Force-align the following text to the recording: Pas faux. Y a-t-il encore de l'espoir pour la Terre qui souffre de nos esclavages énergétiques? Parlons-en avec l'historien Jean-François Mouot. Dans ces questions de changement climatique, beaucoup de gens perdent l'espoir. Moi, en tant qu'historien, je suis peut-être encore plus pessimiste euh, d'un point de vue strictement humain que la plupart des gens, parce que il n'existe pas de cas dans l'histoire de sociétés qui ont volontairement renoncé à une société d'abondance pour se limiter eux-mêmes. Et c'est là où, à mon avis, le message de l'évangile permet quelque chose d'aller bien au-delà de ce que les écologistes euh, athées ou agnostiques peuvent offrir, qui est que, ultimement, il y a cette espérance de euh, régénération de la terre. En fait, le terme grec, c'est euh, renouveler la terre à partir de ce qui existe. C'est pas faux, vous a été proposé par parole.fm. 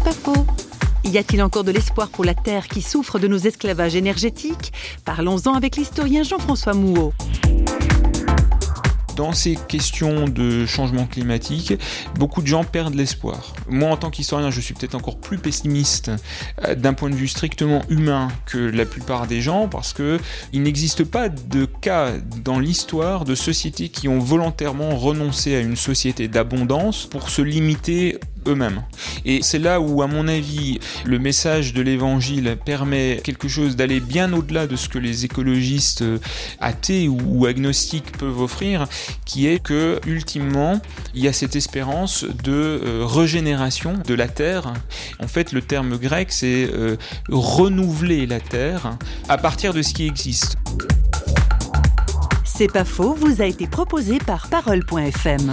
Pas 0.00 0.12
faux. 0.12 0.46
Y 1.04 1.18
a-t-il 1.18 1.42
encore 1.42 1.64
de 1.64 1.70
l'espoir 1.70 2.08
pour 2.08 2.24
la 2.24 2.34
Terre 2.34 2.66
qui 2.66 2.80
souffre 2.80 3.18
de 3.18 3.28
nos 3.28 3.36
esclavages 3.36 3.94
énergétiques? 3.94 4.72
Parlons-en 5.04 5.52
avec 5.52 5.76
l'historien 5.76 6.22
Jean-François 6.22 6.72
Mouot. 6.72 7.12
Dans 9.16 9.32
ces 9.32 9.56
questions 9.68 10.24
de 10.24 10.64
changement 10.64 11.04
climatique, 11.04 11.74
beaucoup 12.18 12.40
de 12.40 12.46
gens 12.46 12.64
perdent 12.64 12.94
l'espoir. 12.94 13.52
Moi, 13.68 13.90
en 13.90 13.98
tant 13.98 14.10
qu'historien, 14.10 14.50
je 14.50 14.62
suis 14.62 14.72
peut-être 14.72 14.94
encore 14.94 15.18
plus 15.18 15.36
pessimiste 15.36 16.10
euh, 16.64 16.74
d'un 16.74 16.94
point 16.94 17.10
de 17.10 17.14
vue 17.14 17.28
strictement 17.28 17.82
humain 17.90 18.28
que 18.46 18.56
la 18.56 18.86
plupart 18.86 19.26
des 19.26 19.42
gens, 19.42 19.68
parce 19.68 19.92
que 19.92 20.18
il 20.54 20.62
n'existe 20.62 21.04
pas 21.04 21.28
de 21.28 21.66
cas 21.66 22.12
dans 22.42 22.58
l'histoire 22.58 23.26
de 23.26 23.34
sociétés 23.34 23.90
qui 23.90 24.08
ont 24.08 24.18
volontairement 24.18 24.96
renoncé 24.96 25.54
à 25.54 25.60
une 25.60 25.76
société 25.76 26.26
d'abondance 26.26 27.04
pour 27.04 27.28
se 27.28 27.42
limiter 27.42 28.18
eux-mêmes. 28.46 28.82
Et 29.24 29.40
c'est 29.42 29.58
là 29.58 29.80
où, 29.80 30.02
à 30.02 30.06
mon 30.06 30.28
avis, 30.28 30.80
le 31.04 31.18
message 31.18 31.72
de 31.74 31.82
l'évangile 31.82 32.56
permet 32.64 33.20
quelque 33.22 33.48
chose 33.48 33.76
d'aller 33.76 34.00
bien 34.00 34.32
au-delà 34.32 34.66
de 34.66 34.76
ce 34.76 34.88
que 34.88 34.98
les 34.98 35.24
écologistes 35.24 36.02
euh, 36.02 36.18
athées 36.60 37.08
ou 37.08 37.46
agnostiques 37.46 38.12
peuvent 38.18 38.40
offrir, 38.40 38.86
qui 39.24 39.46
est 39.46 39.62
que, 39.62 40.00
ultimement, 40.06 40.80
il 41.14 41.22
y 41.22 41.28
a 41.28 41.32
cette 41.32 41.56
espérance 41.56 42.24
de 42.24 42.52
euh, 42.52 43.04
régénération 43.04 43.94
de 44.06 44.14
la 44.14 44.28
terre. 44.28 44.72
En 45.20 45.28
fait, 45.28 45.52
le 45.52 45.62
terme 45.62 45.96
grec, 45.96 46.28
c'est 46.30 46.68
euh, 46.72 46.96
renouveler 47.28 48.26
la 48.26 48.40
terre 48.40 48.96
à 49.28 49.38
partir 49.38 49.74
de 49.74 49.82
ce 49.82 49.94
qui 49.94 50.06
existe. 50.06 50.56
C'est 52.44 52.70
pas 52.70 52.84
faux, 52.84 53.14
vous 53.14 53.40
a 53.40 53.46
été 53.46 53.66
proposé 53.66 54.18
par 54.18 54.48
parole.fm. 54.48 55.52